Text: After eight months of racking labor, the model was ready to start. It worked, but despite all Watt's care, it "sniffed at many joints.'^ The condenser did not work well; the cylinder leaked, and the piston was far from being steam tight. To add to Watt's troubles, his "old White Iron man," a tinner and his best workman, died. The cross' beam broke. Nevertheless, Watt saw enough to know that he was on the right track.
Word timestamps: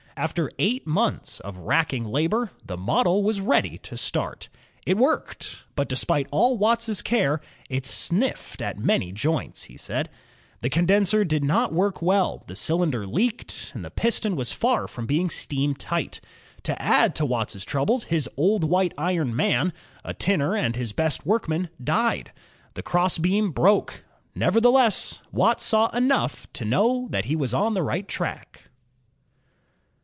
After 0.17 0.51
eight 0.59 0.85
months 0.85 1.39
of 1.39 1.57
racking 1.57 2.05
labor, 2.05 2.51
the 2.63 2.77
model 2.77 3.23
was 3.23 3.41
ready 3.41 3.79
to 3.79 3.97
start. 3.97 4.49
It 4.85 4.97
worked, 4.97 5.63
but 5.73 5.89
despite 5.89 6.27
all 6.31 6.59
Watt's 6.59 7.01
care, 7.01 7.41
it 7.71 7.87
"sniffed 7.87 8.61
at 8.61 8.77
many 8.77 9.11
joints.'^ 9.11 9.89
The 10.61 10.69
condenser 10.69 11.23
did 11.23 11.43
not 11.43 11.73
work 11.73 12.03
well; 12.03 12.43
the 12.45 12.55
cylinder 12.55 13.07
leaked, 13.07 13.71
and 13.73 13.83
the 13.83 13.89
piston 13.89 14.35
was 14.35 14.51
far 14.51 14.87
from 14.87 15.07
being 15.07 15.31
steam 15.31 15.73
tight. 15.73 16.21
To 16.63 16.79
add 16.79 17.15
to 17.15 17.25
Watt's 17.25 17.63
troubles, 17.65 18.03
his 18.03 18.29
"old 18.37 18.63
White 18.63 18.93
Iron 18.99 19.35
man," 19.35 19.73
a 20.03 20.13
tinner 20.13 20.55
and 20.55 20.75
his 20.75 20.93
best 20.93 21.25
workman, 21.25 21.67
died. 21.83 22.31
The 22.75 22.83
cross' 22.83 23.17
beam 23.17 23.49
broke. 23.49 24.03
Nevertheless, 24.35 25.17
Watt 25.31 25.59
saw 25.59 25.87
enough 25.87 26.51
to 26.53 26.63
know 26.65 27.07
that 27.09 27.25
he 27.25 27.35
was 27.35 27.55
on 27.55 27.73
the 27.73 27.81
right 27.81 28.07
track. 28.07 28.65